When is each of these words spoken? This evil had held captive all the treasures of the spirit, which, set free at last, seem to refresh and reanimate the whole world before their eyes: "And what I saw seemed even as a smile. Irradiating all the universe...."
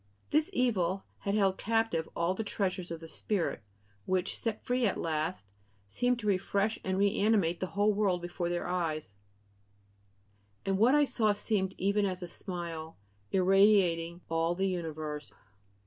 This 0.31 0.49
evil 0.51 1.03
had 1.19 1.35
held 1.35 1.59
captive 1.59 2.09
all 2.15 2.33
the 2.33 2.43
treasures 2.43 2.89
of 2.89 3.01
the 3.01 3.07
spirit, 3.07 3.61
which, 4.07 4.35
set 4.35 4.65
free 4.65 4.87
at 4.87 4.97
last, 4.99 5.45
seem 5.87 6.17
to 6.17 6.25
refresh 6.25 6.79
and 6.83 6.97
reanimate 6.97 7.59
the 7.59 7.67
whole 7.77 7.93
world 7.93 8.19
before 8.19 8.49
their 8.49 8.65
eyes: 8.67 9.13
"And 10.65 10.79
what 10.79 10.95
I 10.95 11.05
saw 11.05 11.33
seemed 11.33 11.75
even 11.77 12.07
as 12.07 12.23
a 12.23 12.27
smile. 12.27 12.97
Irradiating 13.31 14.21
all 14.27 14.55
the 14.55 14.67
universe...." 14.67 15.31